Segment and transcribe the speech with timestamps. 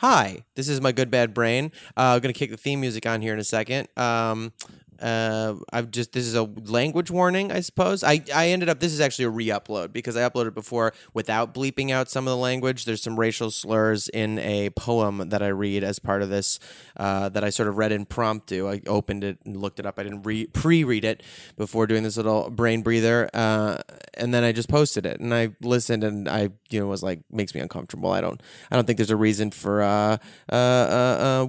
[0.00, 1.72] Hi, this is my good bad brain.
[1.96, 3.88] Uh, I'm gonna kick the theme music on here in a second.
[3.96, 4.52] Um,
[5.00, 8.02] uh, I've just this is a language warning, I suppose.
[8.02, 11.90] I I ended up this is actually a re-upload because I uploaded before without bleeping
[11.90, 12.84] out some of the language.
[12.84, 16.58] There's some racial slurs in a poem that I read as part of this
[16.96, 18.68] uh, that I sort of read impromptu.
[18.68, 19.98] I opened it and looked it up.
[19.98, 21.22] I didn't re- pre-read it
[21.56, 23.78] before doing this little brain breather, uh,
[24.14, 27.20] and then I just posted it and I listened and I you know was like
[27.30, 28.10] makes me uncomfortable.
[28.10, 30.18] I don't I don't think there's a reason for a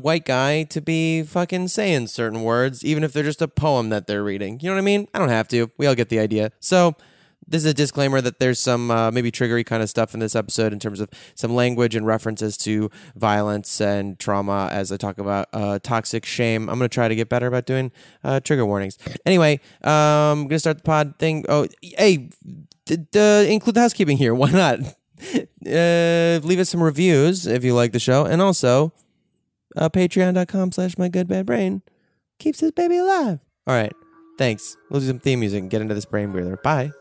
[0.02, 4.08] white guy to be fucking saying certain words, even if they're just a poem that
[4.08, 4.59] they're reading.
[4.62, 5.08] You know what I mean?
[5.14, 5.72] I don't have to.
[5.78, 6.52] We all get the idea.
[6.59, 6.95] So
[7.50, 10.36] this is a disclaimer that there's some uh, maybe triggery kind of stuff in this
[10.36, 15.18] episode in terms of some language and references to violence and trauma as I talk
[15.18, 16.70] about uh, toxic shame.
[16.70, 17.92] I'm going to try to get better about doing
[18.23, 18.98] uh, trigger warnings.
[19.26, 21.46] Anyway, um, I'm going to start the pod thing.
[21.50, 22.30] Oh, hey,
[22.86, 24.36] d- d- include the housekeeping here.
[24.36, 24.80] Why not?
[25.66, 28.26] Uh, leave us some reviews if you like the show.
[28.26, 28.94] And also,
[29.76, 31.81] uh, patreon.com slash my good bad brain
[32.40, 33.40] keeps this baby alive.
[33.68, 33.94] All right.
[34.38, 34.78] Thanks.
[34.90, 36.58] We'll do some theme music and get into this brain breather.
[36.58, 36.91] Bye.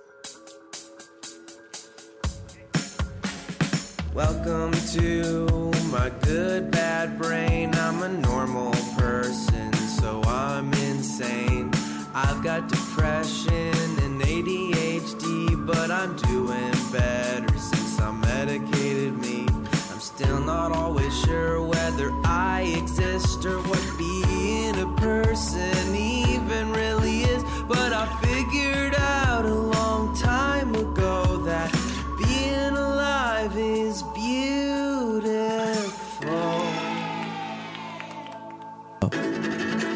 [4.13, 7.73] Welcome to my good bad brain.
[7.77, 11.71] I'm a normal person, so I'm insane.
[12.13, 19.47] I've got depression and ADHD, but I'm doing better since I medicated me.
[19.93, 24.18] I'm still not always sure whether I exist or what being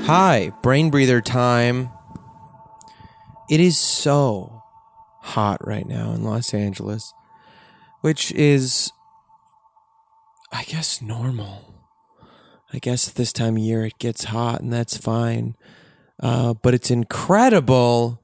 [0.06, 1.88] Hi, brain breather time.
[3.48, 4.64] It is so
[5.20, 7.14] hot right now in Los Angeles,
[8.00, 8.90] which is,
[10.52, 11.72] I guess, normal.
[12.72, 15.54] I guess this time of year it gets hot and that's fine.
[16.20, 18.20] Uh, but it's incredible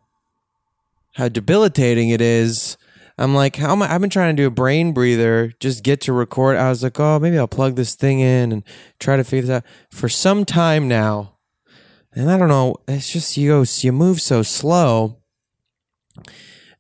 [1.15, 2.77] how debilitating it is.
[3.19, 3.95] I'm like, how am I?
[3.95, 6.57] I've been trying to do a brain breather, just get to record.
[6.57, 8.65] I was like, oh, maybe I'll plug this thing in and
[8.99, 11.38] try to figure this out for some time now.
[12.15, 15.19] And I don't know, it's just you go, you move so slow.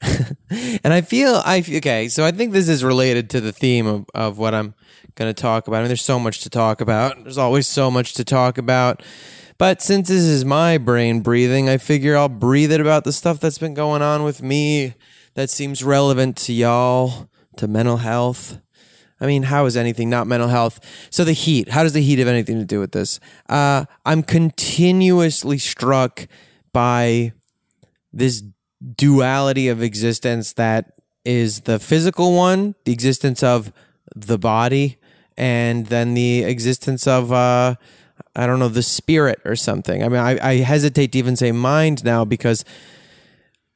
[0.51, 4.07] and I feel I okay, so I think this is related to the theme of,
[4.15, 4.75] of what I'm
[5.17, 5.79] going to talk about.
[5.79, 7.23] I mean, there's so much to talk about.
[7.23, 9.03] There's always so much to talk about.
[9.59, 13.41] But since this is my brain breathing, I figure I'll breathe it about the stuff
[13.41, 14.95] that's been going on with me
[15.35, 18.59] that seems relevant to y'all, to mental health.
[19.21, 20.81] I mean, how is anything not mental health?
[21.11, 23.19] So the heat, how does the heat have anything to do with this?
[23.49, 26.29] Uh, I'm continuously struck
[26.73, 27.33] by
[28.13, 28.43] this
[28.97, 30.93] duality of existence that
[31.25, 33.73] is the physical one, the existence of
[34.15, 34.99] the body,
[35.37, 37.75] and then the existence of uh,
[38.35, 40.03] I don't know the spirit or something.
[40.03, 42.65] I mean, I, I hesitate to even say mind now because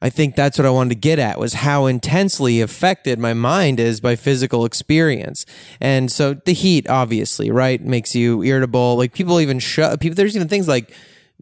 [0.03, 3.79] I think that's what I wanted to get at was how intensely affected my mind
[3.79, 5.45] is by physical experience.
[5.79, 8.97] And so the heat, obviously, right, makes you irritable.
[8.97, 10.15] Like people even shut people.
[10.15, 10.93] There's even things like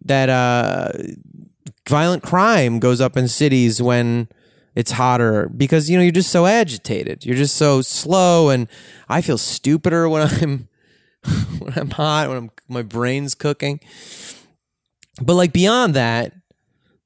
[0.04, 0.28] that.
[0.28, 0.92] Uh,
[1.88, 4.28] violent crime goes up in cities when
[4.76, 7.26] it's hotter because you know you're just so agitated.
[7.26, 8.68] You're just so slow, and
[9.08, 10.68] I feel stupider when I'm
[11.58, 13.80] when I'm hot, when I'm my brain's cooking.
[15.20, 16.32] But like beyond that,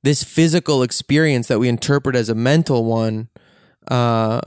[0.06, 3.29] this physical experience that we interpret as a mental one,
[3.88, 4.41] uh,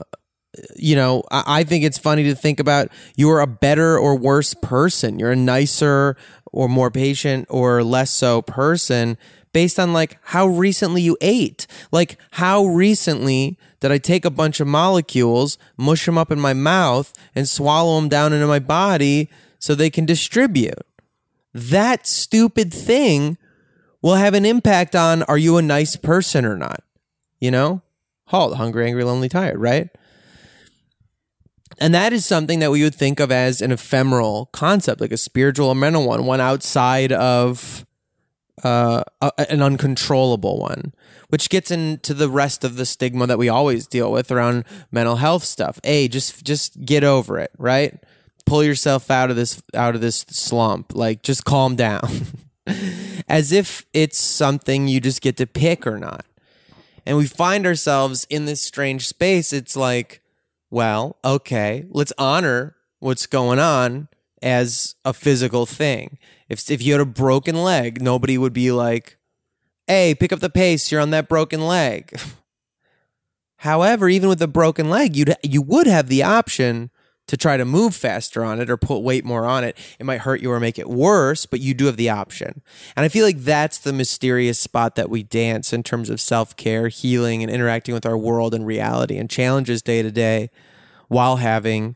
[0.74, 5.18] you know, I, think it's funny to think about you're a better or worse person.
[5.18, 6.16] You're a nicer
[6.46, 9.18] or more patient or less so person
[9.52, 11.66] based on like how recently you ate.
[11.92, 16.54] Like how recently did I take a bunch of molecules, mush them up in my
[16.54, 19.28] mouth, and swallow them down into my body
[19.58, 20.86] so they can distribute.
[21.52, 23.36] That stupid thing
[24.02, 26.82] will have an impact on are you a nice person or not?
[27.38, 27.82] You know?
[28.26, 29.88] Halt, hungry, angry, lonely, tired, right?
[31.78, 35.16] And that is something that we would think of as an ephemeral concept, like a
[35.16, 37.86] spiritual or mental one, one outside of
[38.62, 40.92] uh, a, an uncontrollable one,
[41.28, 45.16] which gets into the rest of the stigma that we always deal with around mental
[45.16, 45.80] health stuff.
[45.84, 47.98] A, just just get over it, right?
[48.44, 50.94] Pull yourself out of this out of this slump.
[50.94, 52.26] Like, just calm down,
[53.28, 56.24] as if it's something you just get to pick or not.
[57.06, 59.52] And we find ourselves in this strange space.
[59.52, 60.22] It's like,
[60.70, 64.08] well, okay, let's honor what's going on
[64.42, 66.18] as a physical thing.
[66.48, 69.18] If if you had a broken leg, nobody would be like,
[69.86, 70.90] "Hey, pick up the pace.
[70.90, 72.18] You're on that broken leg."
[73.58, 76.90] However, even with a broken leg, you'd, you would have the option
[77.30, 79.78] to try to move faster on it or put weight more on it.
[80.00, 82.60] It might hurt you or make it worse, but you do have the option.
[82.96, 86.56] And I feel like that's the mysterious spot that we dance in terms of self
[86.56, 90.50] care, healing, and interacting with our world and reality and challenges day to day
[91.06, 91.94] while having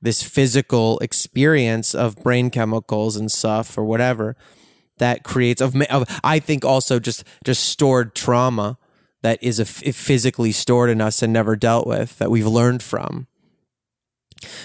[0.00, 4.36] this physical experience of brain chemicals and stuff or whatever
[4.98, 8.78] that creates of, of I think also just just stored trauma
[9.22, 13.26] that is a, physically stored in us and never dealt with that we've learned from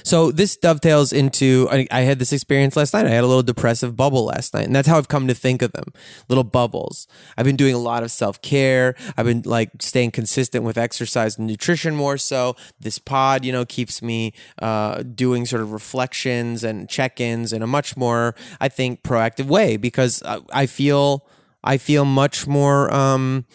[0.04, 3.06] so this dovetails into I, I, had this experience last night.
[3.06, 5.62] I had a little depressive bubble last night, and that's how I've come to think
[5.62, 5.94] of them,
[6.30, 7.08] little bubbles.
[7.38, 8.96] I've been doing a lot of self care.
[9.18, 12.18] I've been like staying consistent with exercise and nutrition more.
[12.18, 17.54] So this pod, you know, keeps me uh, doing sort of reflections and check ins
[17.54, 21.26] in a much more, I think, proactive way because I, I feel
[21.64, 23.46] I feel much more um,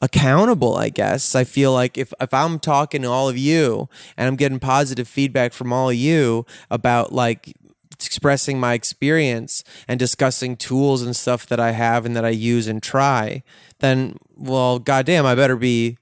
[0.00, 1.34] accountable, I guess.
[1.34, 5.08] I feel like if, if I'm talking to all of you and I'm getting positive
[5.08, 7.54] feedback from all of you about like
[7.92, 12.68] expressing my experience and discussing tools and stuff that I have and that I use
[12.68, 13.42] and try,
[13.80, 15.98] then, well, goddamn, I better be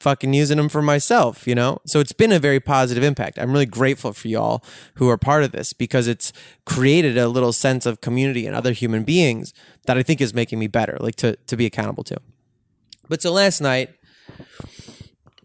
[0.00, 1.78] fucking using them for myself, you know?
[1.86, 3.38] So it's been a very positive impact.
[3.38, 4.64] I'm really grateful for y'all
[4.94, 6.32] who are part of this because it's
[6.64, 9.52] created a little sense of community and other human beings
[9.86, 12.16] that I think is making me better, like to, to be accountable to.
[13.10, 13.90] But so last night,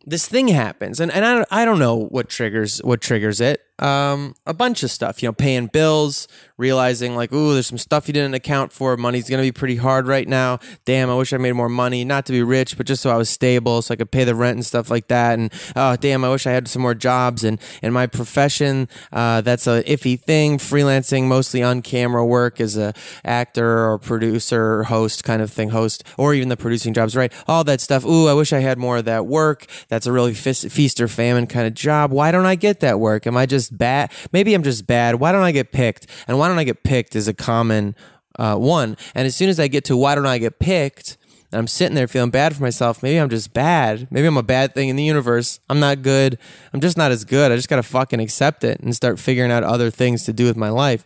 [0.05, 0.99] this thing happens.
[0.99, 4.83] And, and I, don't, I don't know what triggers what triggers it um, a bunch
[4.83, 6.27] of stuff you know paying bills
[6.57, 8.95] realizing like ooh there's some stuff you didn't account for.
[8.95, 10.59] Money's gonna be pretty hard right now.
[10.85, 12.05] Damn i wish i made more money.
[12.05, 14.35] Not to be rich but just so i was stable so i could pay the
[14.35, 15.37] rent and stuff like that.
[15.37, 17.43] And oh damn i wish i had some more jobs.
[17.43, 20.57] And in my profession uh, that's a iffy thing.
[20.57, 22.93] Freelancing mostly on camera work as a
[23.23, 27.33] actor or producer or host kind of thing host or even the producing jobs right?
[27.47, 28.05] All that stuff.
[28.05, 29.65] Ooh i wish i had more of that work.
[29.89, 32.11] That's a really feast or famine kind of job.
[32.11, 33.27] Why don't i get that work?
[33.27, 36.47] Am i just bad maybe i'm just bad why don't i get picked and why
[36.47, 37.95] don't I get picked is a common
[38.37, 38.97] uh, one.
[39.13, 41.17] And as soon as I get to why don't I get picked,
[41.51, 43.01] I'm sitting there feeling bad for myself.
[43.01, 44.07] Maybe I'm just bad.
[44.11, 45.59] Maybe I'm a bad thing in the universe.
[45.69, 46.37] I'm not good.
[46.73, 47.51] I'm just not as good.
[47.51, 50.45] I just got to fucking accept it and start figuring out other things to do
[50.45, 51.05] with my life.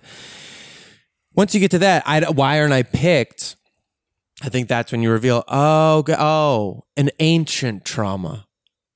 [1.35, 3.55] Once you get to that, I, why aren't I picked?
[4.41, 8.47] I think that's when you reveal, oh, oh, an ancient trauma,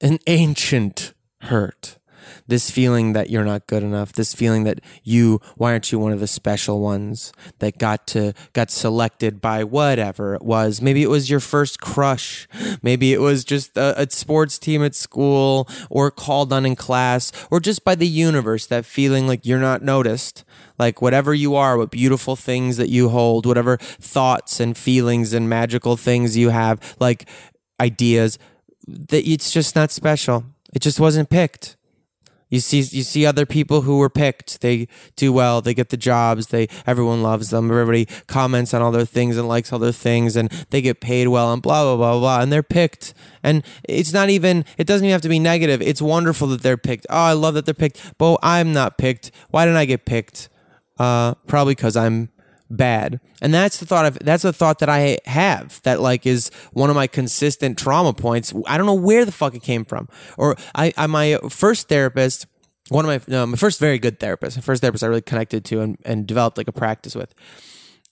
[0.01, 1.99] an ancient hurt
[2.47, 6.11] this feeling that you're not good enough, this feeling that you why aren't you one
[6.11, 10.81] of the special ones that got to got selected by whatever it was.
[10.81, 12.47] Maybe it was your first crush,
[12.81, 17.31] maybe it was just a, a sports team at school or called on in class
[17.49, 20.43] or just by the universe that feeling like you're not noticed
[20.79, 25.47] like whatever you are, what beautiful things that you hold, whatever thoughts and feelings and
[25.47, 27.27] magical things you have, like
[27.79, 28.39] ideas,
[28.87, 30.45] that it's just not special.
[30.73, 31.77] It just wasn't picked.
[32.53, 34.61] You see, you see other people who were picked.
[34.61, 35.59] They do well.
[35.59, 36.49] They get the jobs.
[36.49, 37.71] They everyone loves them.
[37.71, 41.29] Everybody comments on all their things and likes all their things, and they get paid
[41.29, 42.41] well and blah blah blah blah.
[42.41, 43.15] And they're picked.
[43.41, 44.65] And it's not even.
[44.77, 45.81] It doesn't even have to be negative.
[45.81, 47.07] It's wonderful that they're picked.
[47.09, 48.19] Oh, I love that they're picked.
[48.19, 49.31] But I'm not picked.
[49.49, 50.49] Why didn't I get picked?
[50.99, 52.29] Uh, probably because I'm
[52.69, 53.19] bad.
[53.41, 56.89] And that's the thought of that's the thought that I have that like is one
[56.89, 58.53] of my consistent trauma points.
[58.67, 60.07] I don't know where the fuck it came from.
[60.37, 62.47] Or I, I my first therapist,
[62.89, 65.65] one of my no, my first very good therapist, my first therapist I really connected
[65.65, 67.33] to and, and developed like a practice with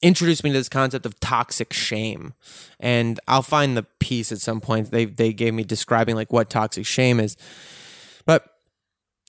[0.01, 2.33] introduced me to this concept of toxic shame.
[2.79, 4.91] And I'll find the piece at some point.
[4.91, 7.37] They they gave me describing like what toxic shame is.
[8.25, 8.45] But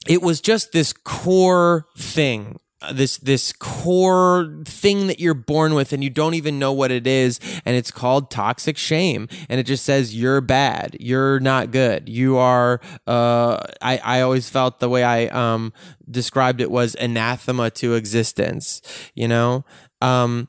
[0.07, 2.59] it was just this core thing
[2.93, 7.07] this this core thing that you're born with and you don't even know what it
[7.07, 12.09] is and it's called toxic shame and it just says you're bad you're not good
[12.09, 15.73] you are uh i i always felt the way i um
[16.11, 18.83] described it was anathema to existence
[19.15, 19.65] you know
[20.01, 20.49] um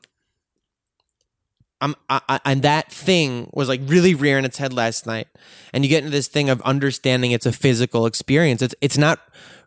[1.80, 5.28] I'm, I, I, and that thing was like really rearing its head last night.
[5.74, 8.62] And you get into this thing of understanding it's a physical experience.
[8.62, 9.20] It's it's not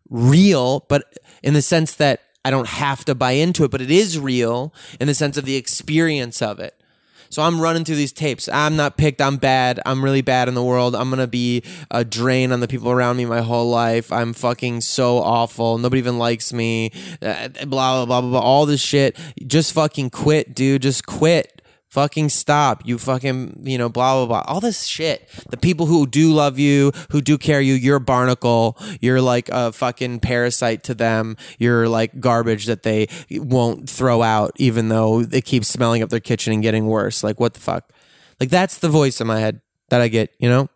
[0.09, 1.03] real, but
[1.43, 4.73] in the sense that I don't have to buy into it, but it is real
[5.01, 6.81] in the sense of the experience of it.
[7.29, 8.47] So I'm running through these tapes.
[8.47, 9.21] I'm not picked.
[9.21, 9.81] I'm bad.
[9.85, 10.95] I'm really bad in the world.
[10.95, 11.61] I'm gonna be
[11.91, 14.13] a drain on the people around me my whole life.
[14.13, 15.77] I'm fucking so awful.
[15.77, 16.93] Nobody even likes me.
[17.21, 18.39] Uh, blah blah blah blah blah.
[18.39, 19.17] All this shit.
[19.45, 20.83] Just fucking quit, dude.
[20.83, 21.56] Just quit.
[21.89, 22.85] Fucking stop.
[22.85, 24.53] You fucking, you know, blah, blah, blah.
[24.53, 25.29] All this shit.
[25.49, 28.77] The people who do love you, who do care you, you're a barnacle.
[28.99, 31.37] You're like a fucking parasite to them.
[31.57, 36.19] You're like garbage that they won't throw out, even though it keeps smelling up their
[36.19, 37.23] kitchen and getting worse.
[37.23, 37.93] Like, what the fuck?
[38.39, 40.69] Like, that's the voice in my head that I get, you know?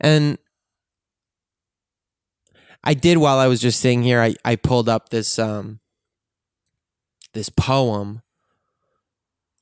[0.00, 0.38] And
[2.82, 5.78] I did while I was just sitting here, I, I pulled up this, um,
[7.32, 8.22] this poem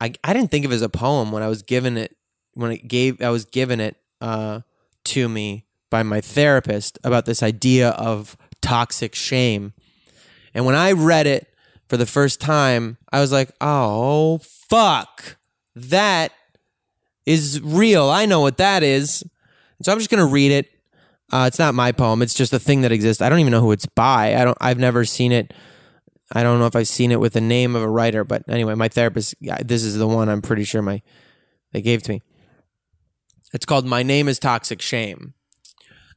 [0.05, 2.15] I, I didn't think of it as a poem when I was given it
[2.53, 4.61] when it gave I was given it uh,
[5.05, 9.73] to me by my therapist about this idea of toxic shame.
[10.53, 11.49] And when I read it
[11.89, 15.39] for the first time, I was like, "Oh fuck.
[15.75, 16.33] That
[17.25, 18.11] is real.
[18.11, 19.25] I know what that is."
[19.83, 20.71] So I'm just going to read it.
[21.33, 22.21] Uh, it's not my poem.
[22.21, 23.23] It's just a thing that exists.
[23.23, 24.37] I don't even know who it's by.
[24.37, 25.55] I don't I've never seen it
[26.35, 28.75] I don't know if I've seen it with the name of a writer, but anyway,
[28.75, 31.01] my therapist, this is the one I'm pretty sure my
[31.73, 32.23] they gave to me.
[33.53, 35.35] It's called My Name is Toxic Shame.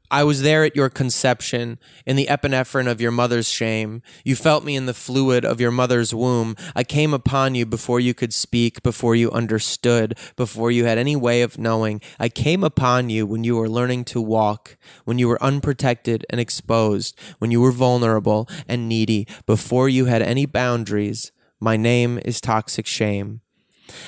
[0.10, 4.02] I was there at your conception, in the epinephrine of your mother's shame.
[4.24, 6.56] You felt me in the fluid of your mother's womb.
[6.76, 11.18] I came upon you before you could speak, before you understood, before you had any
[11.18, 12.02] way of knowing.
[12.20, 16.40] I came upon you when you were learning to walk, when you were unprotected and
[16.40, 21.34] exposed, when you were vulnerable and needy, before you had any boundaries.
[21.60, 23.42] My name is Toxic Shame.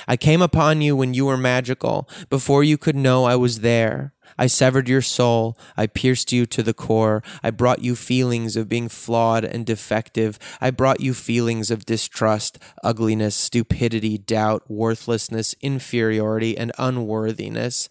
[0.06, 4.14] I came upon you when you were magical, before you could know I was there.
[4.40, 5.58] I severed your soul.
[5.76, 7.22] I pierced you to the core.
[7.42, 10.38] I brought you feelings of being flawed and defective.
[10.62, 17.90] I brought you feelings of distrust, ugliness, stupidity, doubt, worthlessness, inferiority, and unworthiness.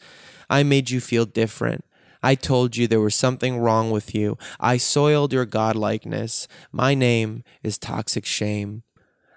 [0.50, 1.86] I made you feel different.
[2.24, 4.36] I told you there was something wrong with you.
[4.60, 6.48] I soiled your godlikeness.
[6.72, 8.82] My name is toxic shame.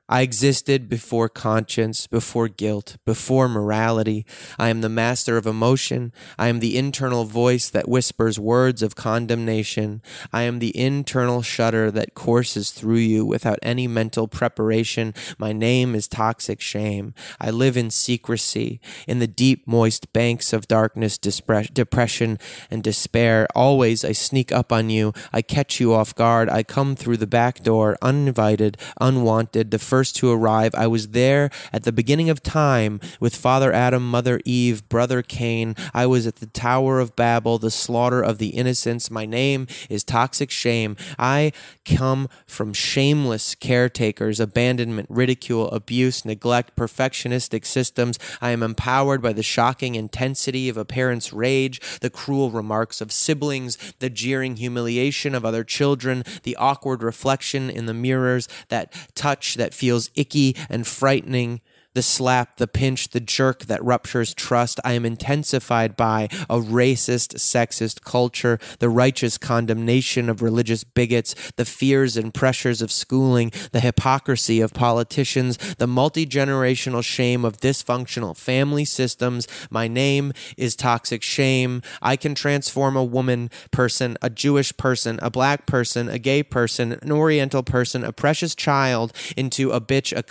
[0.09, 4.26] I existed before conscience, before guilt, before morality.
[4.59, 6.12] I am the master of emotion.
[6.38, 10.02] I am the internal voice that whispers words of condemnation.
[10.32, 15.14] I am the internal shudder that courses through you without any mental preparation.
[15.38, 17.14] My name is toxic shame.
[17.40, 22.38] I live in secrecy, in the deep, moist banks of darkness, depression,
[22.71, 23.47] and despair.
[23.54, 25.14] Always I sneak up on you.
[25.32, 26.50] I catch you off guard.
[26.50, 30.75] I come through the back door, uninvited, unwanted, the first to arrive.
[30.75, 35.76] I was there at the beginning of time with Father Adam, Mother Eve, Brother Cain.
[35.92, 39.11] I was at the Tower of Babel, the slaughter of the innocents.
[39.11, 40.96] My name is Toxic Shame.
[41.18, 41.52] I
[41.84, 48.18] come from shameless caretakers, abandonment, ridicule, abuse, neglect, perfectionistic systems.
[48.40, 53.12] I am empowered by the shocking intensity of a parent's rage, the cruel remarks of
[53.12, 59.56] siblings, the jeering humiliation of other children, the awkward reflection in the mirrors, that touch
[59.56, 61.61] that feels icky and frightening
[61.94, 64.80] the slap, the pinch, the jerk that ruptures trust.
[64.84, 71.64] I am intensified by a racist, sexist culture, the righteous condemnation of religious bigots, the
[71.64, 78.37] fears and pressures of schooling, the hypocrisy of politicians, the multi generational shame of dysfunctional
[78.37, 79.46] family systems.
[79.70, 81.82] My name is toxic shame.
[82.00, 86.99] I can transform a woman person, a Jewish person, a black person, a gay person,
[87.02, 90.25] an Oriental person, a precious child into a bitch, a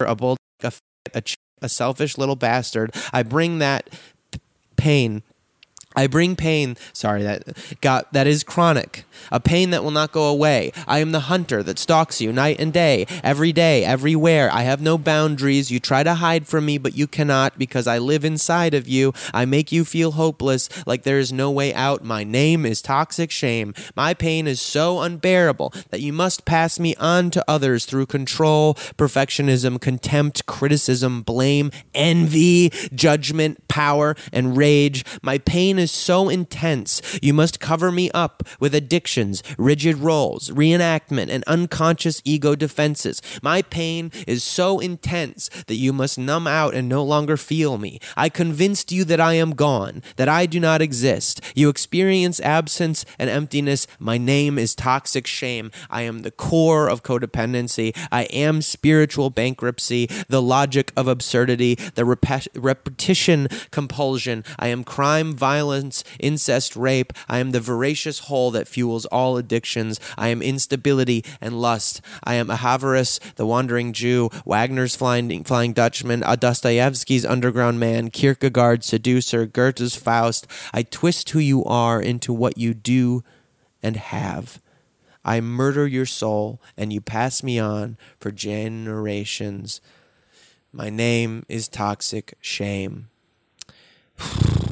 [0.00, 0.72] a bull, a
[1.14, 1.22] a,
[1.62, 2.94] a selfish little bastard.
[3.12, 3.88] I bring that
[4.76, 5.22] pain
[5.96, 10.28] I bring pain, sorry, that got that is chronic, a pain that will not go
[10.28, 10.72] away.
[10.86, 14.50] I am the hunter that stalks you night and day, every day, everywhere.
[14.52, 15.70] I have no boundaries.
[15.70, 19.14] You try to hide from me, but you cannot because I live inside of you.
[19.32, 22.04] I make you feel hopeless, like there is no way out.
[22.04, 23.72] My name is toxic shame.
[23.94, 28.74] My pain is so unbearable that you must pass me on to others through control,
[28.74, 35.04] perfectionism, contempt, criticism, blame, envy, judgment, power, and rage.
[35.22, 40.50] My pain is is so intense, you must cover me up with addictions, rigid roles,
[40.50, 43.22] reenactment, and unconscious ego defenses.
[43.40, 48.00] My pain is so intense that you must numb out and no longer feel me.
[48.16, 51.40] I convinced you that I am gone, that I do not exist.
[51.54, 53.86] You experience absence and emptiness.
[54.00, 55.70] My name is toxic shame.
[55.88, 57.96] I am the core of codependency.
[58.10, 64.42] I am spiritual bankruptcy, the logic of absurdity, the repet- repetition compulsion.
[64.58, 65.75] I am crime, violence,
[66.18, 67.12] incest, rape.
[67.28, 70.00] I am the voracious hole that fuels all addictions.
[70.16, 72.00] I am instability and lust.
[72.24, 79.46] I am Ahasuerus, the wandering Jew, Wagner's flying, flying Dutchman, Dostoevsky's underground man, Kierkegaard's seducer,
[79.46, 80.46] Goethe's Faust.
[80.72, 83.22] I twist who you are into what you do
[83.82, 84.60] and have.
[85.24, 89.80] I murder your soul, and you pass me on for generations.
[90.72, 93.08] My name is Toxic Shame.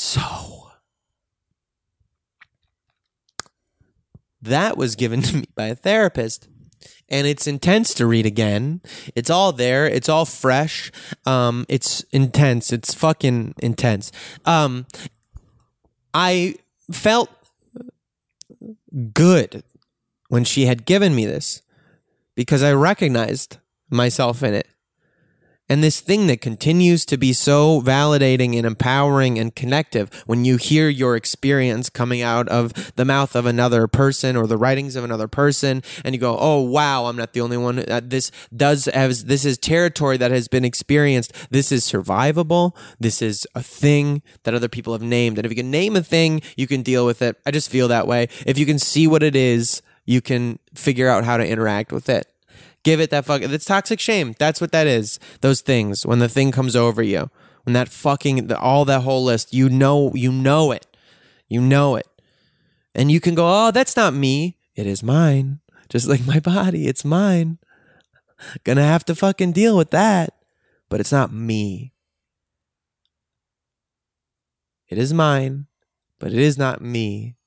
[0.00, 0.70] So,
[4.40, 6.48] that was given to me by a therapist.
[7.08, 8.80] And it's intense to read again.
[9.16, 9.88] It's all there.
[9.88, 10.92] It's all fresh.
[11.26, 12.72] Um, it's intense.
[12.72, 14.12] It's fucking intense.
[14.44, 14.86] Um,
[16.14, 16.54] I
[16.92, 17.30] felt
[19.12, 19.64] good
[20.28, 21.62] when she had given me this
[22.36, 23.58] because I recognized
[23.90, 24.68] myself in it.
[25.68, 30.56] And this thing that continues to be so validating and empowering and connective when you
[30.56, 35.04] hear your experience coming out of the mouth of another person or the writings of
[35.04, 38.86] another person, and you go, "Oh wow, I'm not the only one." Uh, this does
[38.86, 41.32] have this is territory that has been experienced.
[41.50, 42.74] This is survivable.
[42.98, 46.02] This is a thing that other people have named, and if you can name a
[46.02, 47.36] thing, you can deal with it.
[47.44, 48.28] I just feel that way.
[48.46, 52.08] If you can see what it is, you can figure out how to interact with
[52.08, 52.26] it.
[52.84, 53.42] Give it that fuck.
[53.42, 54.34] It's toxic shame.
[54.38, 55.18] That's what that is.
[55.40, 57.30] Those things when the thing comes over you,
[57.64, 60.86] when that fucking all that whole list, you know, you know it,
[61.48, 62.06] you know it,
[62.94, 64.56] and you can go, oh, that's not me.
[64.74, 65.60] It is mine.
[65.88, 67.58] Just like my body, it's mine.
[68.64, 70.34] Gonna have to fucking deal with that,
[70.88, 71.92] but it's not me.
[74.88, 75.66] It is mine,
[76.18, 77.37] but it is not me.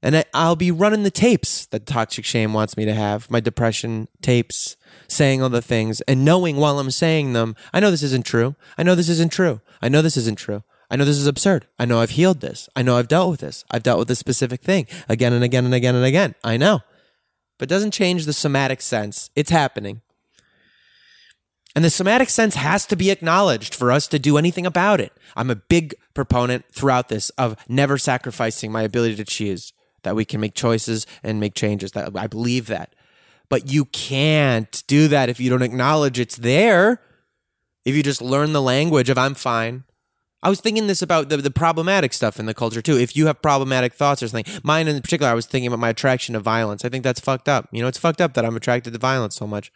[0.00, 4.06] And I'll be running the tapes that Toxic Shame wants me to have, my depression
[4.22, 4.76] tapes,
[5.08, 8.54] saying all the things and knowing while I'm saying them, I know this isn't true.
[8.76, 9.60] I know this isn't true.
[9.82, 10.62] I know this isn't true.
[10.90, 11.66] I know this is absurd.
[11.78, 12.68] I know I've healed this.
[12.74, 13.64] I know I've dealt with this.
[13.70, 16.34] I've dealt with this specific thing again and again and again and again.
[16.42, 16.80] I know.
[17.58, 19.30] But it doesn't change the somatic sense.
[19.34, 20.00] It's happening.
[21.74, 25.12] And the somatic sense has to be acknowledged for us to do anything about it.
[25.36, 29.72] I'm a big proponent throughout this of never sacrificing my ability to choose,
[30.08, 31.92] that we can make choices and make changes.
[31.92, 32.94] That I believe that.
[33.50, 37.02] But you can't do that if you don't acknowledge it's there.
[37.84, 39.84] If you just learn the language of I'm fine.
[40.42, 42.96] I was thinking this about the, the problematic stuff in the culture too.
[42.96, 45.90] If you have problematic thoughts or something, mine in particular, I was thinking about my
[45.90, 46.84] attraction to violence.
[46.84, 47.68] I think that's fucked up.
[47.70, 49.70] You know, it's fucked up that I'm attracted to violence so much.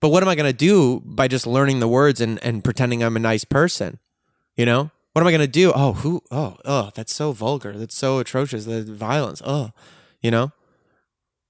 [0.00, 3.02] But what am I going to do by just learning the words and, and pretending
[3.02, 3.98] I'm a nice person?
[4.56, 5.72] You know, what am I going to do?
[5.74, 6.22] Oh, who?
[6.30, 7.72] Oh, oh, that's so vulgar.
[7.72, 8.66] That's so atrocious.
[8.66, 9.42] The violence.
[9.44, 9.72] Oh,
[10.22, 10.52] you know,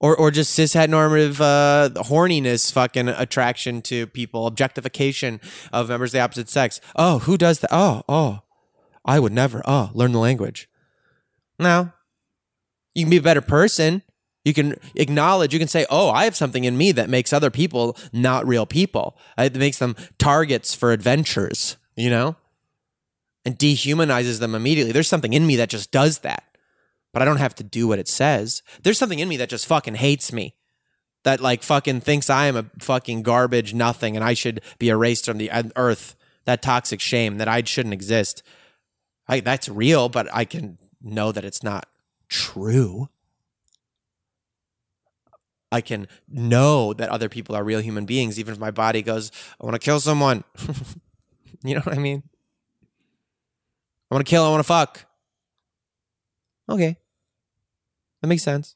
[0.00, 5.38] or or just cishet normative uh, horniness, fucking attraction to people, objectification
[5.70, 6.80] of members of the opposite sex.
[6.96, 7.68] Oh, who does that?
[7.70, 8.40] Oh, oh,
[9.04, 9.62] I would never.
[9.66, 10.66] Oh, learn the language.
[11.58, 11.92] Now,
[12.94, 14.02] you can be a better person.
[14.46, 17.50] You can acknowledge, you can say, oh, I have something in me that makes other
[17.50, 19.18] people not real people.
[19.36, 22.36] It makes them targets for adventures, you know,
[23.48, 24.92] and dehumanizes them immediately.
[24.92, 26.44] There's something in me that just does that,
[27.14, 28.62] but I don't have to do what it says.
[28.82, 30.54] There's something in me that just fucking hates me,
[31.24, 35.24] that like fucking thinks I am a fucking garbage nothing and I should be erased
[35.24, 36.14] from the earth.
[36.44, 38.42] That toxic shame that I shouldn't exist.
[39.26, 41.86] I, that's real, but I can know that it's not
[42.28, 43.08] true.
[45.72, 49.32] I can know that other people are real human beings, even if my body goes,
[49.58, 50.44] I want to kill someone.
[51.64, 52.24] you know what I mean?
[54.10, 55.06] I want to kill, I want to fuck.
[56.68, 56.96] Okay.
[58.20, 58.74] That makes sense.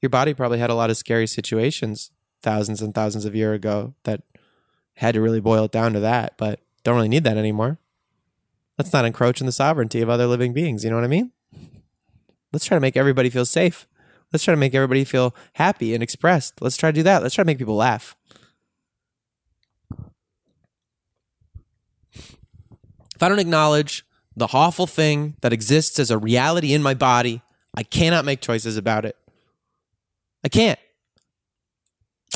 [0.00, 2.10] Your body probably had a lot of scary situations
[2.42, 4.22] thousands and thousands of years ago that
[4.94, 7.78] had to really boil it down to that, but don't really need that anymore.
[8.76, 10.84] Let's not encroach on the sovereignty of other living beings.
[10.84, 11.32] You know what I mean?
[12.52, 13.86] Let's try to make everybody feel safe.
[14.32, 16.60] Let's try to make everybody feel happy and expressed.
[16.60, 17.22] Let's try to do that.
[17.22, 18.16] Let's try to make people laugh.
[23.18, 27.42] If I don't acknowledge the awful thing that exists as a reality in my body,
[27.74, 29.16] I cannot make choices about it.
[30.44, 30.78] I can't.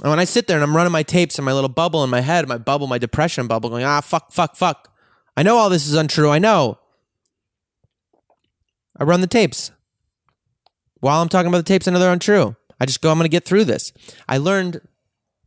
[0.03, 2.11] And when I sit there and I'm running my tapes in my little bubble in
[2.11, 4.93] my head, my bubble, my depression bubble, going, ah, fuck, fuck, fuck.
[5.37, 6.31] I know all this is untrue.
[6.31, 6.81] I know.
[8.97, 9.71] I run the tapes.
[10.99, 12.57] While I'm talking about the tapes, I know they're untrue.
[12.81, 13.93] I just go, I'm going to get through this.
[14.29, 14.81] I learned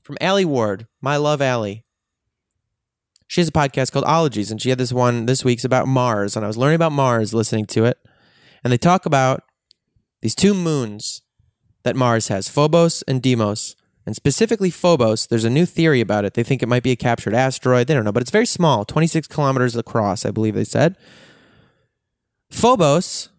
[0.02, 1.85] from Allie Ward, my love Allie.
[3.28, 6.36] She has a podcast called Ologies, and she had this one this week's about Mars.
[6.36, 7.98] And I was learning about Mars listening to it.
[8.64, 9.44] And they talk about
[10.22, 11.22] these two moons
[11.84, 13.76] that Mars has, Phobos and Deimos.
[14.06, 16.36] And specifically Phobos, there's a new theory about it.
[16.36, 17.88] They think it might be a captured asteroid.
[17.88, 20.96] They don't know, but it's very small, 26 kilometers across, I believe they said.
[22.52, 23.30] Phobos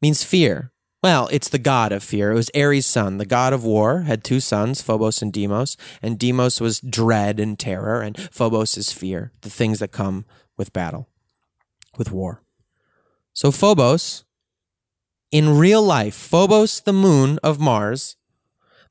[0.00, 0.72] means fear.
[1.00, 2.32] Well, it's the god of fear.
[2.32, 6.18] It was Ares' son, the god of war, had two sons, Phobos and Deimos, and
[6.18, 10.24] Deimos was dread and terror, and Phobos is fear, the things that come
[10.56, 11.08] with battle,
[11.96, 12.42] with war.
[13.32, 14.24] So Phobos,
[15.30, 18.16] in real life, Phobos, the moon of Mars,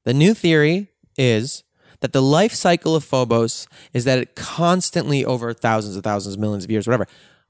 [0.06, 1.64] the new theory is
[2.00, 6.64] that the life cycle of Phobos is that it constantly, over thousands of thousands, millions
[6.64, 7.08] of years, whatever,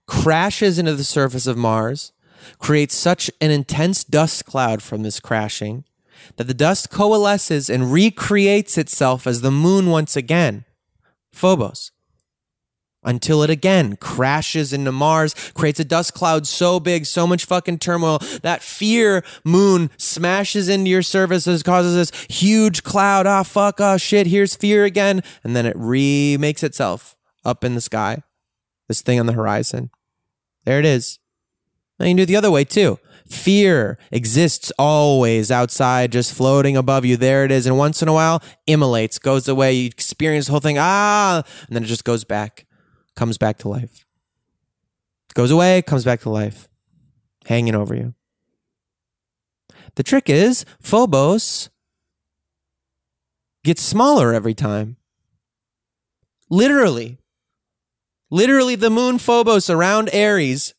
[0.07, 2.13] crashes into the surface of Mars
[2.59, 5.83] creates such an intense dust cloud from this crashing
[6.35, 10.65] that the dust coalesces and recreates itself as the moon once again,
[11.31, 11.91] Phobos,
[13.03, 17.79] until it again crashes into Mars, creates a dust cloud so big, so much fucking
[17.79, 23.25] turmoil, that fear moon smashes into your surfaces, causes this huge cloud.
[23.25, 25.23] Ah, fuck, ah, shit, here's fear again.
[25.43, 28.23] And then it remakes itself up in the sky,
[28.87, 29.89] this thing on the horizon.
[30.65, 31.19] There it is.
[31.99, 32.99] Now you can do it the other way too.
[33.27, 37.17] Fear exists always outside, just floating above you.
[37.17, 37.65] There it is.
[37.65, 39.73] And once in a while, immolates, goes away.
[39.73, 42.65] You experience the whole thing, ah, and then it just goes back,
[43.15, 44.05] comes back to life.
[45.33, 46.69] Goes away, comes back to life,
[47.45, 48.13] hanging over you.
[49.95, 51.69] The trick is, Phobos
[53.63, 54.95] gets smaller every time.
[56.49, 57.17] Literally.
[58.29, 60.73] Literally, the moon Phobos around Aries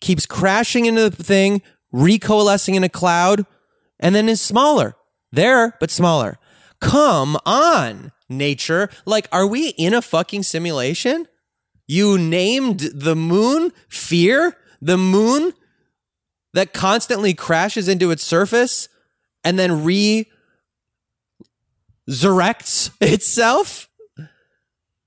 [0.00, 3.46] keeps crashing into the thing, recoalescing in a cloud,
[3.98, 4.96] and then is smaller.
[5.32, 6.38] There, but smaller.
[6.80, 8.90] Come on, nature.
[9.04, 11.28] Like, are we in a fucking simulation?
[11.86, 14.56] You named the moon fear?
[14.80, 15.52] The moon
[16.54, 18.88] that constantly crashes into its surface
[19.44, 19.84] and then
[22.08, 23.88] resurrects itself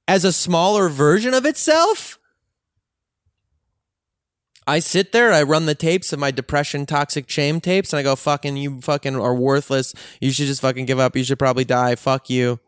[0.07, 2.19] as a smaller version of itself?
[4.65, 8.03] I sit there, I run the tapes of my depression toxic shame tapes, and I
[8.03, 9.93] go, fucking, you fucking are worthless.
[10.21, 11.15] You should just fucking give up.
[11.15, 11.95] You should probably die.
[11.95, 12.59] Fuck you.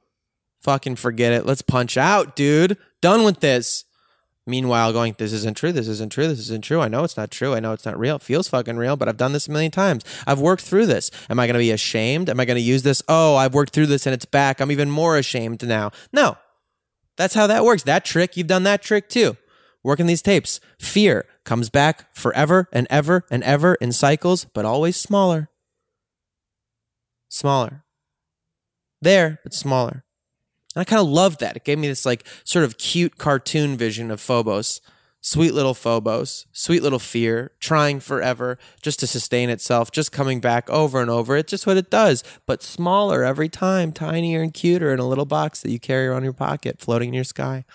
[0.62, 1.46] Fucking forget it.
[1.46, 2.78] Let's punch out, dude.
[3.02, 3.86] Done with this.
[4.48, 5.72] Meanwhile, going, this isn't true.
[5.72, 6.28] This isn't true.
[6.28, 6.80] This isn't true.
[6.80, 7.56] I know it's not true.
[7.56, 8.18] I know it's not real.
[8.18, 10.04] It feels fucking real, but I've done this a million times.
[10.28, 11.10] I've worked through this.
[11.30, 12.30] Am I going to be ashamed?
[12.30, 13.02] Am I going to use this?
[13.08, 14.60] Oh, I've worked through this and it's back.
[14.60, 15.92] I'm even more ashamed now.
[16.14, 16.38] No.
[17.18, 17.84] That's how that works.
[17.84, 19.36] That trick, you've done that trick too.
[19.84, 20.60] Working these tapes.
[20.80, 25.50] Fear comes back forever and ever and ever in cycles, but always smaller.
[27.30, 27.84] Smaller.
[29.02, 30.04] There, but smaller.
[30.76, 31.56] And I kind of loved that.
[31.56, 34.82] It gave me this like sort of cute cartoon vision of Phobos.
[35.22, 40.70] Sweet little Phobos, sweet little fear, trying forever just to sustain itself, just coming back
[40.70, 41.36] over and over.
[41.36, 45.26] It's just what it does, but smaller every time, tinier and cuter in a little
[45.26, 47.66] box that you carry around your pocket, floating in your sky.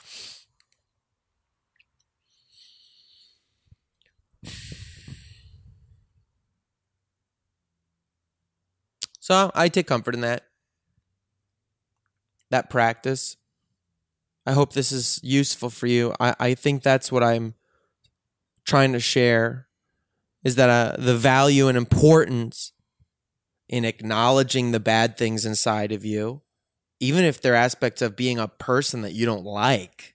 [9.20, 10.44] So I take comfort in that.
[12.50, 13.36] That practice.
[14.44, 16.14] I hope this is useful for you.
[16.18, 17.54] I, I think that's what I'm
[18.64, 19.68] trying to share
[20.42, 22.72] is that uh, the value and importance
[23.68, 26.42] in acknowledging the bad things inside of you,
[26.98, 30.09] even if they're aspects of being a person that you don't like.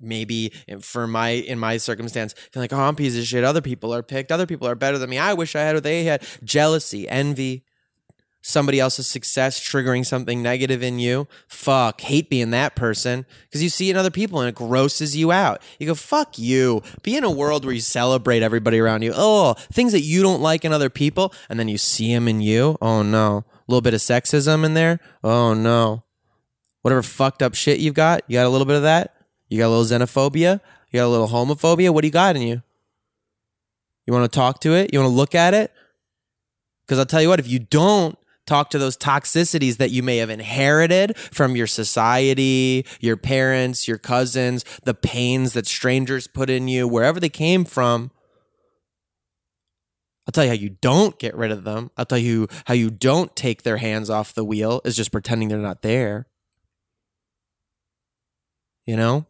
[0.00, 3.44] Maybe for my in my circumstance, like, oh, I'm piece of shit.
[3.44, 4.30] Other people are picked.
[4.30, 5.18] Other people are better than me.
[5.18, 6.22] I wish I had what they had.
[6.44, 7.64] Jealousy, envy,
[8.42, 11.28] somebody else's success triggering something negative in you.
[11.46, 15.32] Fuck, hate being that person because you see in other people and it grosses you
[15.32, 15.62] out.
[15.78, 16.82] You go, fuck you.
[17.02, 19.12] Be in a world where you celebrate everybody around you.
[19.14, 22.40] Oh, things that you don't like in other people, and then you see them in
[22.40, 22.76] you.
[22.82, 23.44] Oh no.
[23.46, 24.98] A little bit of sexism in there.
[25.22, 26.02] Oh no.
[26.82, 29.14] Whatever fucked up shit you've got, you got a little bit of that.
[29.52, 30.62] You got a little xenophobia.
[30.90, 31.90] You got a little homophobia.
[31.90, 32.62] What do you got in you?
[34.06, 34.94] You want to talk to it?
[34.94, 35.70] You want to look at it?
[36.86, 40.16] Because I'll tell you what, if you don't, talk to those toxicities that you may
[40.16, 46.66] have inherited from your society, your parents, your cousins, the pains that strangers put in
[46.66, 48.10] you, wherever they came from.
[50.26, 51.90] I'll tell you how you don't get rid of them.
[51.98, 55.48] I'll tell you how you don't take their hands off the wheel is just pretending
[55.48, 56.26] they're not there.
[58.86, 59.26] You know?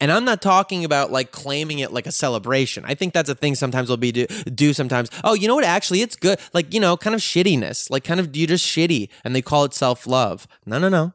[0.00, 2.84] And I'm not talking about like claiming it like a celebration.
[2.86, 5.10] I think that's a thing sometimes we'll be do, do sometimes.
[5.24, 5.64] Oh, you know what?
[5.64, 6.38] Actually, it's good.
[6.52, 7.90] Like, you know, kind of shittiness.
[7.90, 10.46] Like, kind of, you're just shitty and they call it self love.
[10.64, 11.14] No, no, no.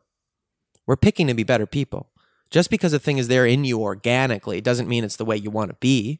[0.86, 2.10] We're picking to be better people.
[2.52, 5.50] Just because a thing is there in you organically doesn't mean it's the way you
[5.50, 6.20] want to be.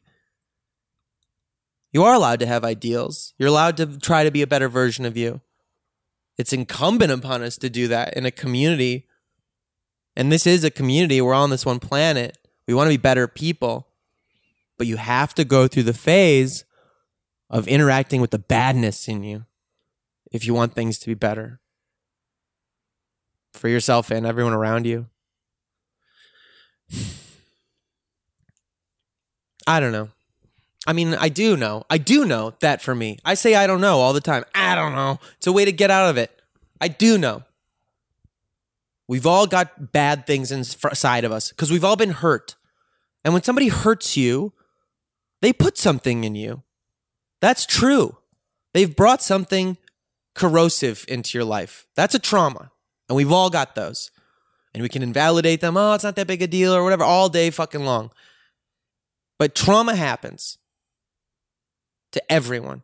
[1.92, 3.34] You are allowed to have ideals.
[3.38, 5.42] You're allowed to try to be a better version of you.
[6.36, 9.06] It's incumbent upon us to do that in a community.
[10.16, 11.20] And this is a community.
[11.20, 12.36] We're on this one planet.
[12.66, 13.88] We want to be better people.
[14.76, 16.64] But you have to go through the phase
[17.48, 19.46] of interacting with the badness in you
[20.32, 21.60] if you want things to be better
[23.52, 25.06] for yourself and everyone around you.
[29.66, 30.08] I don't know.
[30.86, 31.84] I mean, I do know.
[31.88, 33.18] I do know that for me.
[33.24, 34.44] I say I don't know all the time.
[34.54, 35.18] I don't know.
[35.38, 36.30] It's a way to get out of it.
[36.80, 37.44] I do know.
[39.06, 42.56] We've all got bad things inside of us because we've all been hurt.
[43.24, 44.52] And when somebody hurts you,
[45.42, 46.62] they put something in you.
[47.40, 48.16] That's true.
[48.72, 49.76] They've brought something
[50.34, 51.86] corrosive into your life.
[51.96, 52.72] That's a trauma.
[53.08, 54.10] And we've all got those.
[54.72, 55.76] And we can invalidate them.
[55.76, 58.10] Oh, it's not that big a deal or whatever all day fucking long.
[59.38, 60.58] But trauma happens
[62.12, 62.82] to everyone.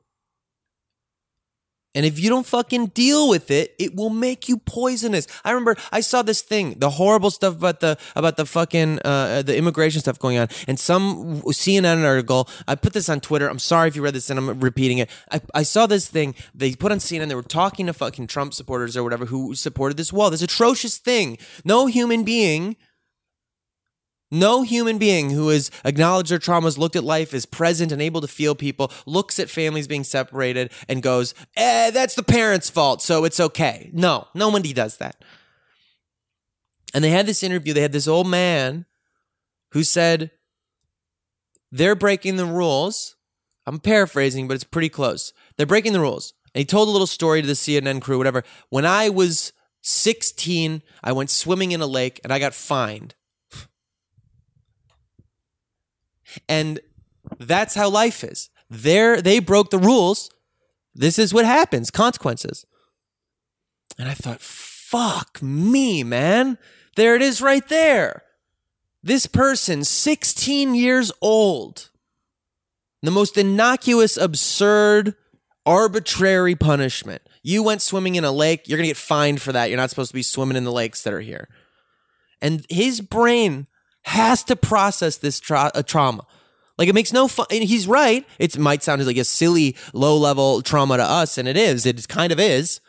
[1.94, 5.26] And if you don't fucking deal with it, it will make you poisonous.
[5.44, 9.42] I remember I saw this thing, the horrible stuff about the about the fucking uh,
[9.42, 12.48] the immigration stuff going on, and some CNN article.
[12.68, 13.48] I put this on Twitter.
[13.48, 15.10] I'm sorry if you read this, and I'm repeating it.
[15.32, 17.28] I, I saw this thing they put on CNN.
[17.28, 20.30] They were talking to fucking Trump supporters or whatever who supported this wall.
[20.30, 21.38] This atrocious thing.
[21.64, 22.76] No human being
[24.30, 28.20] no human being who has acknowledged their traumas, looked at life, is present and able
[28.20, 33.02] to feel people, looks at families being separated and goes, eh, that's the parents' fault,
[33.02, 33.90] so it's okay.
[33.92, 35.22] No, nobody does that.
[36.94, 38.86] And they had this interview, they had this old man
[39.72, 40.30] who said,
[41.70, 43.16] they're breaking the rules.
[43.66, 45.32] I'm paraphrasing, but it's pretty close.
[45.56, 46.34] They're breaking the rules.
[46.54, 48.42] And he told a little story to the CNN crew, whatever.
[48.70, 53.14] When I was 16, I went swimming in a lake and I got fined.
[56.48, 56.80] And
[57.38, 58.50] that's how life is.
[58.68, 60.30] There they broke the rules.
[60.94, 62.64] This is what happens, consequences.
[63.98, 66.58] And I thought, fuck me, man.
[66.96, 68.22] There it is right there.
[69.02, 71.90] This person, 16 years old,
[73.02, 75.14] the most innocuous, absurd,
[75.64, 77.22] arbitrary punishment.
[77.42, 79.70] You went swimming in a lake, you're going to get fined for that.
[79.70, 81.48] You're not supposed to be swimming in the lakes that are here.
[82.42, 83.66] And his brain
[84.02, 86.26] has to process this tra- uh, trauma.
[86.78, 87.46] Like it makes no fun.
[87.50, 88.26] He's right.
[88.38, 91.84] It might sound like a silly, low level trauma to us, and it is.
[91.84, 92.80] It kind of is.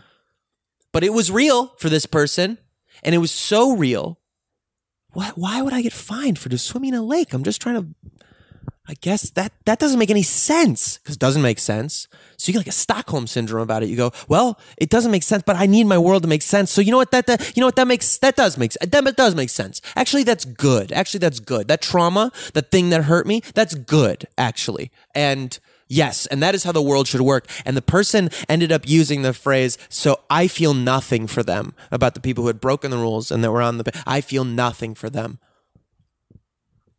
[0.93, 2.57] But it was real for this person,
[3.03, 4.19] and it was so real.
[5.13, 7.33] Why, why would I get fined for just swimming in a lake?
[7.33, 7.87] I'm just trying to
[8.87, 12.07] I guess that that doesn't make any sense because it doesn't make sense.
[12.37, 13.89] So you get like a Stockholm syndrome about it.
[13.89, 16.71] You go, well, it doesn't make sense, but I need my world to make sense.
[16.71, 19.15] So you know what that, that you know what that makes that does make that
[19.15, 19.81] does make sense.
[19.95, 20.91] Actually, that's good.
[20.91, 21.67] Actually, that's good.
[21.67, 24.27] That trauma, that thing that hurt me, that's good.
[24.37, 25.57] Actually, and
[25.87, 27.47] yes, and that is how the world should work.
[27.63, 32.15] And the person ended up using the phrase, "So I feel nothing for them." About
[32.15, 34.01] the people who had broken the rules and that were on the.
[34.07, 35.39] I feel nothing for them.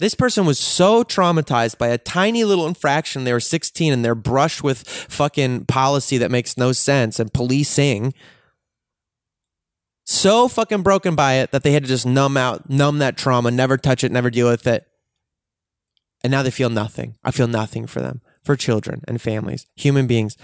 [0.02, 3.22] This person was so traumatized by a tiny little infraction.
[3.22, 8.12] They were 16 and they're brushed with fucking policy that makes no sense and policing.
[10.04, 13.52] So fucking broken by it that they had to just numb out, numb that trauma,
[13.52, 14.88] never touch it, never deal with it.
[16.24, 17.14] And now they feel nothing.
[17.22, 20.36] I feel nothing for them, for children and families, human beings.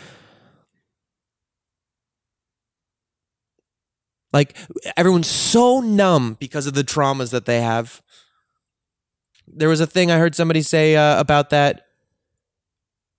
[4.32, 4.56] Like
[4.96, 8.00] everyone's so numb because of the traumas that they have
[9.54, 11.86] there was a thing I heard somebody say uh, about that.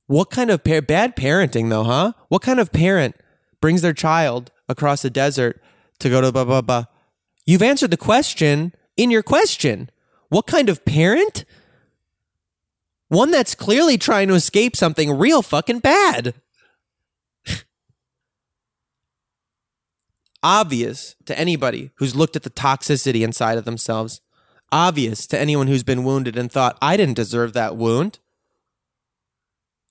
[0.07, 2.13] What kind of par- bad parenting though, huh?
[2.29, 3.15] What kind of parent
[3.61, 5.61] brings their child across the desert
[5.99, 6.85] to go to blah blah blah?
[7.45, 9.89] You've answered the question in your question.
[10.29, 11.45] What kind of parent?
[13.07, 16.35] One that's clearly trying to escape something real fucking bad.
[20.43, 24.21] Obvious to anybody who's looked at the toxicity inside of themselves
[24.71, 28.19] obvious to anyone who's been wounded and thought, I didn't deserve that wound.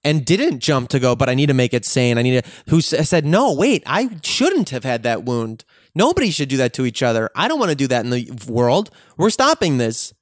[0.04, 2.18] And didn't jump to go, but I need to make it sane.
[2.18, 5.64] I need to, who said, no, wait, I shouldn't have had that wound.
[5.94, 7.30] Nobody should do that to each other.
[7.34, 8.90] I don't want to do that in the world.
[9.16, 10.14] We're stopping this.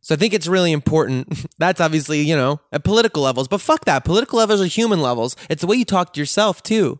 [0.00, 1.46] So I think it's really important.
[1.58, 4.04] That's obviously, you know, at political levels, but fuck that.
[4.04, 5.36] Political levels are human levels.
[5.48, 6.98] It's the way you talk to yourself, too.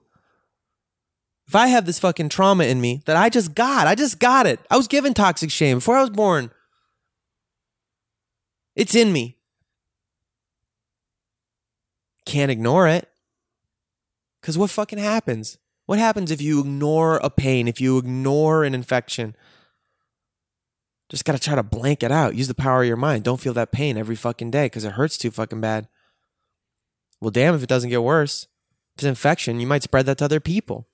[1.53, 4.47] If I have this fucking trauma in me that I just got, I just got
[4.47, 4.59] it.
[4.71, 6.51] I was given toxic shame before I was born.
[8.75, 9.37] It's in me.
[12.25, 13.07] Can't ignore it.
[14.41, 15.59] Because what fucking happens?
[15.85, 19.37] What happens if you ignore a pain, if you ignore an infection?
[21.11, 22.35] Just got to try to blank it out.
[22.35, 23.25] Use the power of your mind.
[23.25, 25.87] Don't feel that pain every fucking day because it hurts too fucking bad.
[27.21, 28.45] Well, damn if it doesn't get worse.
[28.45, 30.89] If it's an infection, you might spread that to other people.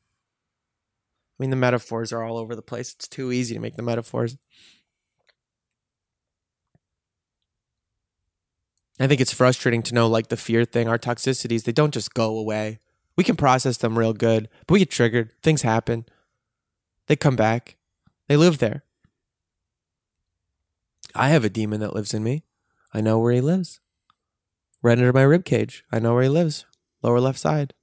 [1.38, 2.92] I mean, the metaphors are all over the place.
[2.94, 4.36] It's too easy to make the metaphors.
[8.98, 12.14] I think it's frustrating to know, like the fear thing, our toxicities, they don't just
[12.14, 12.80] go away.
[13.16, 15.32] We can process them real good, but we get triggered.
[15.42, 16.04] Things happen.
[17.06, 17.76] They come back.
[18.26, 18.82] They live there.
[21.14, 22.44] I have a demon that lives in me.
[22.92, 23.80] I know where he lives.
[24.82, 25.84] Right under my rib cage.
[25.92, 26.66] I know where he lives.
[27.02, 27.74] Lower left side.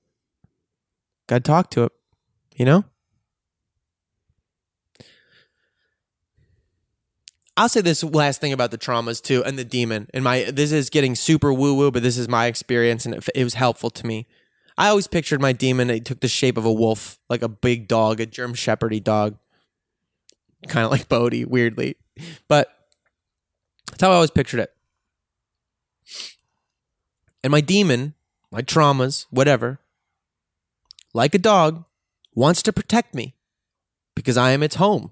[1.28, 1.92] Got to talk to it.
[2.56, 2.86] You know?
[7.58, 10.10] I'll say this last thing about the traumas too and the demon.
[10.14, 13.30] And my this is getting super woo woo, but this is my experience and it,
[13.34, 14.28] it was helpful to me.
[14.78, 15.90] I always pictured my demon.
[15.90, 19.38] It took the shape of a wolf, like a big dog, a German Shepherdy dog,
[20.68, 21.96] kind of like Bodhi, weirdly.
[22.50, 22.70] But
[23.90, 24.74] that's how I always pictured it.
[27.42, 28.16] And my demon,
[28.52, 29.80] my traumas, whatever,
[31.14, 31.86] like a dog,
[32.34, 33.36] wants to protect me
[34.14, 35.12] because I am its home.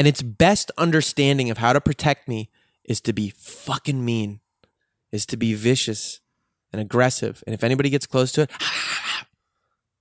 [0.00, 2.48] And its best understanding of how to protect me
[2.84, 4.40] is to be fucking mean,
[5.12, 6.20] is to be vicious
[6.72, 7.44] and aggressive.
[7.46, 8.50] And if anybody gets close to it,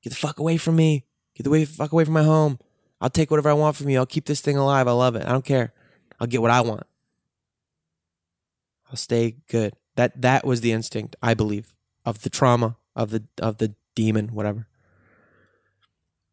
[0.01, 1.03] get the fuck away from me.
[1.35, 2.59] Get the fuck away from my home.
[3.01, 3.97] I'll take whatever I want from you.
[3.97, 4.87] I'll keep this thing alive.
[4.87, 5.25] I love it.
[5.25, 5.73] I don't care.
[6.17, 6.87] I'll get what I want.
[8.89, 9.73] I'll stay good.
[9.97, 11.73] That that was the instinct, I believe,
[12.05, 14.65] of the trauma, of the of the demon, whatever.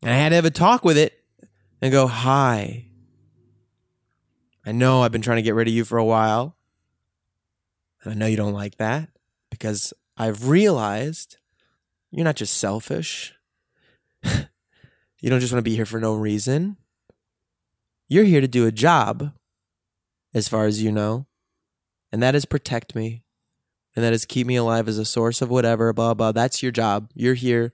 [0.02, 1.20] And I had to have a talk with it
[1.82, 2.90] and go, hi.
[4.66, 6.56] I know I've been trying to get rid of you for a while.
[8.02, 9.08] And I know you don't like that
[9.48, 11.36] because I've realized
[12.10, 13.32] you're not just selfish.
[14.24, 16.78] you don't just want to be here for no reason.
[18.08, 19.32] You're here to do a job,
[20.34, 21.26] as far as you know,
[22.12, 23.22] and that is protect me.
[23.94, 26.30] And that is keep me alive as a source of whatever, blah, blah.
[26.30, 27.10] That's your job.
[27.14, 27.72] You're here.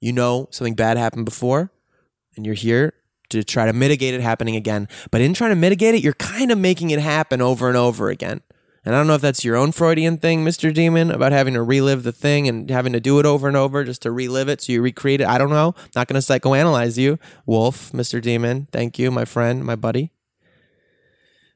[0.00, 1.70] You know something bad happened before,
[2.34, 2.94] and you're here
[3.30, 4.88] to try to mitigate it happening again.
[5.10, 8.10] But in trying to mitigate it, you're kind of making it happen over and over
[8.10, 8.42] again.
[8.84, 10.72] And I don't know if that's your own Freudian thing, Mr.
[10.72, 13.84] Demon, about having to relive the thing and having to do it over and over
[13.84, 15.26] just to relive it so you recreate it.
[15.26, 15.74] I don't know.
[15.94, 18.22] Not going to psychoanalyze you, Wolf, Mr.
[18.22, 18.68] Demon.
[18.72, 20.12] Thank you, my friend, my buddy.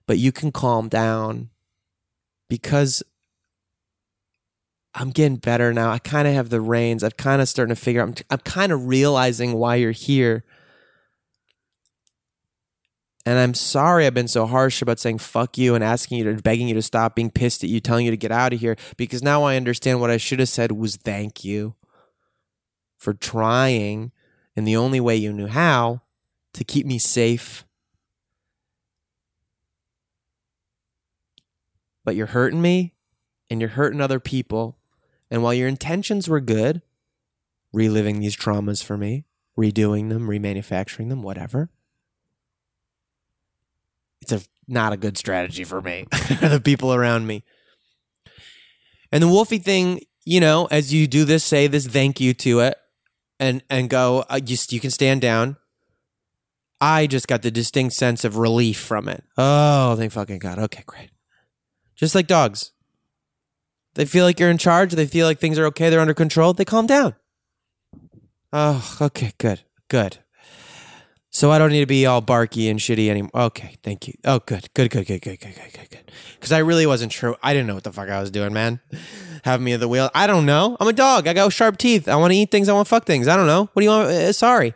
[0.06, 1.48] But you can calm down
[2.50, 3.02] because
[4.94, 5.90] I'm getting better now.
[5.90, 7.02] I kind of have the reins.
[7.02, 8.08] I've kind of starting to figure out.
[8.08, 10.44] I'm, I'm kind of realizing why you're here.
[13.26, 16.42] And I'm sorry I've been so harsh about saying fuck you and asking you to,
[16.42, 18.76] begging you to stop, being pissed at you, telling you to get out of here,
[18.96, 21.74] because now I understand what I should have said was thank you
[22.98, 24.12] for trying
[24.54, 26.02] in the only way you knew how
[26.52, 27.64] to keep me safe.
[32.04, 32.92] But you're hurting me
[33.48, 34.76] and you're hurting other people.
[35.30, 36.82] And while your intentions were good,
[37.72, 39.24] reliving these traumas for me,
[39.58, 41.70] redoing them, remanufacturing them, whatever
[44.24, 46.06] it's a not a good strategy for me
[46.42, 47.44] or the people around me.
[49.12, 52.60] And the wolfie thing you know as you do this say this thank you to
[52.60, 52.76] it
[53.38, 55.56] and and go uh, just you can stand down.
[56.80, 59.22] I just got the distinct sense of relief from it.
[59.37, 60.58] Oh thank fucking god.
[60.58, 61.10] Okay great.
[61.94, 62.72] Just like dogs.
[63.94, 64.92] They feel like you're in charge.
[64.92, 65.88] They feel like things are okay.
[65.88, 66.52] They're under control.
[66.52, 67.14] They calm down.
[68.52, 70.23] Oh okay good good
[71.35, 73.33] so I don't need to be all barky and shitty anymore.
[73.35, 74.14] Okay, thank you.
[74.25, 76.12] Oh, good, good, good, good, good, good, good, good, good.
[76.35, 77.37] Because I really wasn't sure.
[77.42, 78.79] I didn't know what the fuck I was doing, man.
[79.44, 80.12] Having me at the wheel.
[80.14, 80.77] I don't know.
[80.79, 81.27] I'm a dog.
[81.27, 82.07] I got sharp teeth.
[82.07, 82.68] I want to eat things.
[82.68, 83.27] I want to fuck things.
[83.27, 83.68] I don't know.
[83.73, 84.11] What do you want?
[84.11, 84.75] Uh, sorry.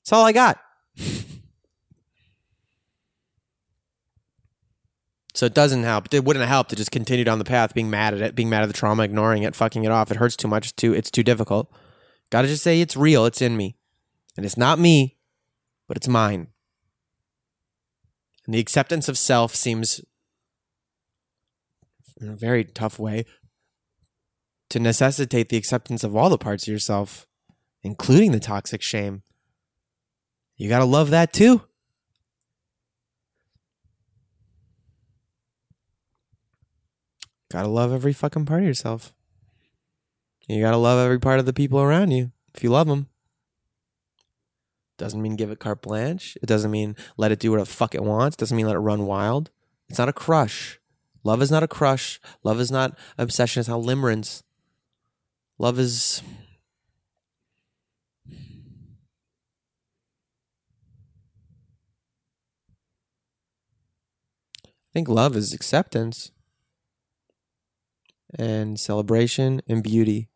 [0.00, 0.58] That's all I got.
[5.34, 6.14] so it doesn't help.
[6.14, 8.62] It wouldn't help to just continue down the path, being mad at it, being mad
[8.62, 10.10] at the trauma, ignoring it, fucking it off.
[10.10, 10.68] It hurts too much.
[10.68, 10.94] It's too.
[10.94, 11.70] It's too difficult.
[12.30, 13.26] Got to just say it's real.
[13.26, 13.76] It's in me,
[14.34, 15.16] and it's not me
[15.88, 16.48] but it's mine.
[18.46, 20.00] And the acceptance of self seems,
[22.20, 23.24] in a very tough way,
[24.70, 27.26] to necessitate the acceptance of all the parts of yourself,
[27.82, 29.22] including the toxic shame.
[30.56, 31.62] You got to love that too.
[37.50, 39.14] Got to love every fucking part of yourself.
[40.48, 43.08] You got to love every part of the people around you if you love them.
[44.98, 46.36] Doesn't mean give it carte blanche.
[46.42, 48.36] It doesn't mean let it do what the fuck it wants.
[48.36, 49.50] Doesn't mean let it run wild.
[49.88, 50.80] It's not a crush.
[51.24, 52.20] Love is not a crush.
[52.42, 53.60] Love is not obsession.
[53.60, 54.42] It's not limerence.
[55.58, 56.22] Love is.
[64.66, 66.32] I think love is acceptance
[68.36, 70.28] and celebration and beauty,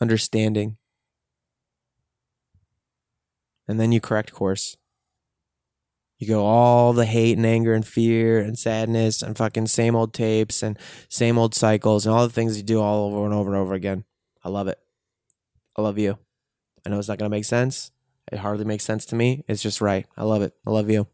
[0.00, 0.76] understanding.
[3.68, 4.76] And then you correct course.
[6.18, 10.14] You go all the hate and anger and fear and sadness and fucking same old
[10.14, 13.52] tapes and same old cycles and all the things you do all over and over
[13.52, 14.04] and over again.
[14.42, 14.78] I love it.
[15.76, 16.18] I love you.
[16.84, 17.90] I know it's not going to make sense.
[18.32, 19.44] It hardly makes sense to me.
[19.46, 20.06] It's just right.
[20.16, 20.54] I love it.
[20.66, 21.06] I love you.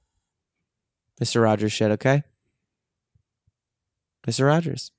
[1.21, 1.43] Mr.
[1.43, 2.23] Rogers shit, okay?
[4.27, 4.47] Mr.
[4.47, 4.93] Rogers.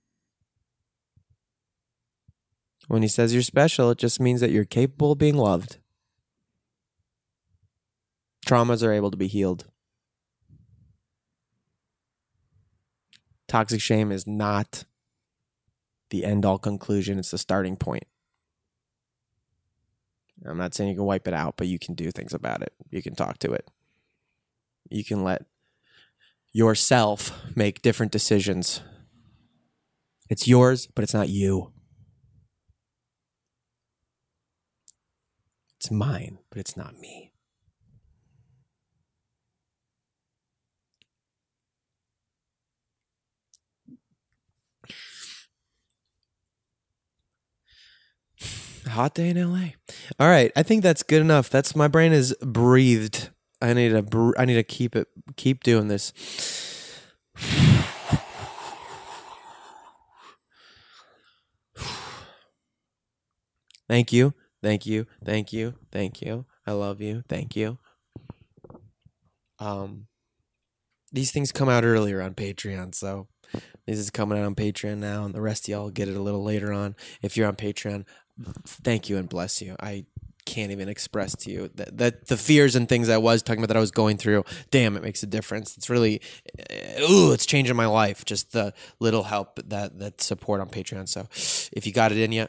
[2.88, 5.78] When he says you're special, it just means that you're capable of being loved.
[8.46, 9.66] Traumas are able to be healed.
[13.48, 14.84] Toxic shame is not
[16.10, 18.06] the end all conclusion, it's the starting point.
[20.46, 22.74] I'm not saying you can wipe it out, but you can do things about it.
[22.90, 23.70] You can talk to it.
[24.90, 25.46] You can let
[26.52, 28.82] yourself make different decisions.
[30.30, 31.72] It's yours, but it's not you.
[35.78, 37.33] It's mine, but it's not me.
[48.88, 49.70] Hot day in LA.
[50.20, 51.50] All right, I think that's good enough.
[51.50, 53.30] That's my brain is breathed.
[53.62, 55.08] I need to br- I need to keep it
[55.38, 56.12] keep doing this.
[63.88, 64.34] Thank you.
[64.62, 65.08] Thank you.
[65.24, 65.76] Thank you.
[65.92, 66.46] Thank you.
[66.66, 67.24] I love you.
[67.28, 67.78] Thank you.
[69.60, 70.08] Um
[71.12, 73.28] these things come out earlier on Patreon, so
[73.86, 76.22] this is coming out on Patreon now, and the rest of y'all get it a
[76.22, 76.96] little later on.
[77.22, 78.06] If you're on Patreon,
[78.66, 79.76] thank you and bless you.
[79.80, 80.06] I
[80.46, 83.70] can't even express to you that, that the fears and things I was talking about
[83.70, 84.44] that I was going through.
[84.72, 85.78] Damn, it makes a difference.
[85.78, 86.22] It's really,
[86.60, 88.26] uh, ooh, it's changing my life.
[88.26, 91.08] Just the little help that that support on Patreon.
[91.08, 91.28] So,
[91.72, 92.48] if you got it in you,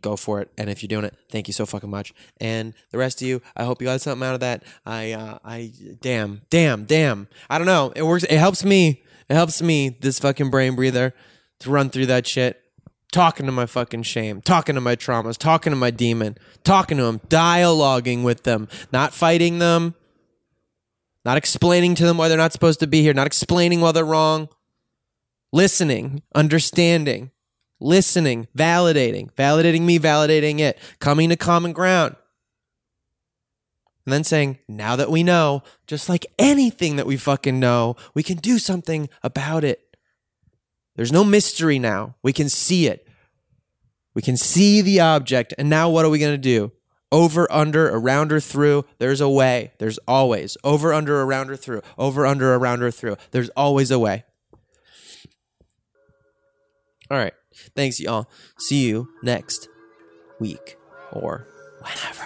[0.00, 0.50] go for it.
[0.56, 2.14] And if you're doing it, thank you so fucking much.
[2.40, 4.64] And the rest of you, I hope you got something out of that.
[4.84, 7.28] I, uh, I, damn, damn, damn.
[7.50, 7.92] I don't know.
[7.94, 8.24] It works.
[8.24, 9.02] It helps me.
[9.28, 9.88] It helps me.
[9.88, 11.14] This fucking brain breather
[11.60, 12.62] to run through that shit
[13.16, 17.04] talking to my fucking shame, talking to my traumas, talking to my demon, talking to
[17.04, 19.94] them, dialoguing with them, not fighting them,
[21.24, 24.04] not explaining to them why they're not supposed to be here, not explaining why they're
[24.04, 24.48] wrong,
[25.50, 27.30] listening, understanding,
[27.80, 32.16] listening, validating, validating me, validating it, coming to common ground.
[34.06, 38.22] And then saying, now that we know, just like anything that we fucking know, we
[38.22, 39.96] can do something about it.
[40.94, 42.14] There's no mystery now.
[42.22, 43.06] We can see it.
[44.14, 45.54] We can see the object.
[45.58, 46.70] And now what are we going to do?
[47.10, 48.84] Over, under, around, or through.
[48.98, 49.72] There's a way.
[49.78, 50.56] There's always.
[50.62, 51.82] Over, under, around, or through.
[51.98, 53.16] Over, under, around, or through.
[53.32, 54.24] There's always a way.
[57.10, 57.34] All right.
[57.74, 58.28] Thanks, y'all.
[58.58, 59.68] See you next
[60.38, 60.76] week
[61.12, 61.46] or
[61.80, 62.25] whenever.